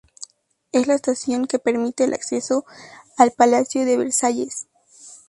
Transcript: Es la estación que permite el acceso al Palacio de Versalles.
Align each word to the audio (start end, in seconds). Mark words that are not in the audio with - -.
Es 0.71 0.87
la 0.87 0.95
estación 0.95 1.45
que 1.45 1.59
permite 1.59 2.05
el 2.05 2.15
acceso 2.15 2.65
al 3.17 3.33
Palacio 3.33 3.85
de 3.85 3.97
Versalles. 3.97 4.65